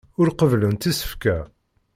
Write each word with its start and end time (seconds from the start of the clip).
Ur 0.19 0.27
qebblent 0.31 0.89
isefka. 0.91 1.37